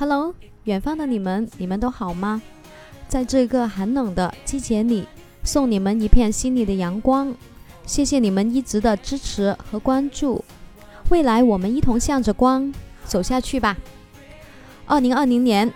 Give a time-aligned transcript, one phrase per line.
[0.00, 2.40] Hello，远方的你们，你们都好吗？
[3.08, 5.04] 在这个寒冷的季节里，
[5.42, 7.34] 送你们一片心里的阳光。
[7.84, 10.44] 谢谢你们一直的支持和关注。
[11.08, 12.72] 未来我们一同向着光
[13.04, 13.76] 走下去吧。
[14.86, 15.68] 二零二零年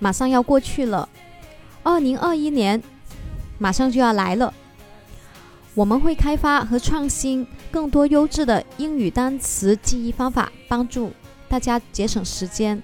[0.00, 1.08] 马上要过去了，
[1.84, 2.82] 二零二一年
[3.58, 4.52] 马上就要来了。
[5.76, 11.12] 我们会开发和创新更多优质的英语单词记忆方法，帮助
[11.48, 12.82] 大家节省时间。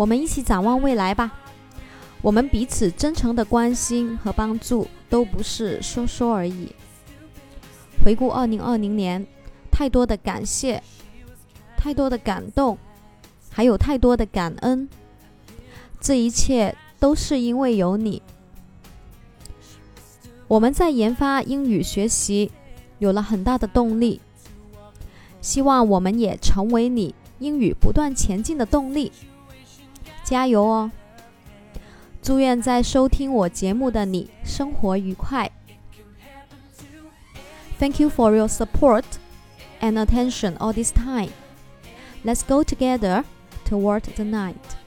[0.00, 1.30] 我们一起展望未来吧。
[2.22, 6.74] 我们彼此真诚的关心和帮助都不是说说而已。
[8.02, 9.26] 回顾二零二零年，
[9.70, 10.82] 太多的感谢，
[11.76, 12.78] 太多的感动，
[13.50, 14.88] 还有太多的感恩。
[16.00, 18.22] 这一切都是因为有你。
[20.48, 22.50] 我们在研发英语学习，
[23.00, 24.18] 有了很大的动力。
[25.42, 29.12] 希望我们也成为你英语不断前进的动力。
[30.30, 30.92] 加油哦！
[32.22, 35.50] 祝愿在收听我节目的你生活愉快。
[37.80, 39.02] Thank you for your support
[39.80, 41.30] and attention all this time.
[42.24, 43.24] Let's go together
[43.68, 44.79] toward the night.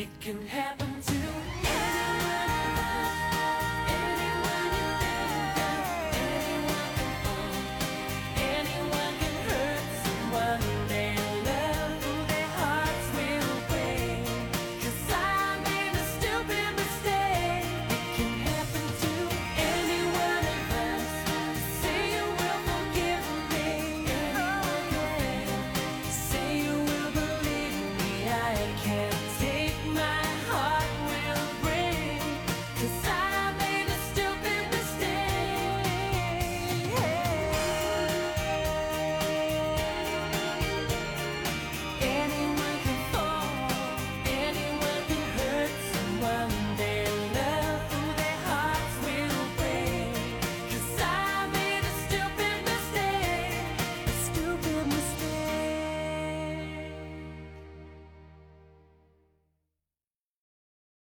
[0.00, 1.29] It can happen to